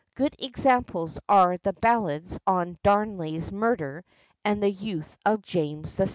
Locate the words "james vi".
5.43-6.07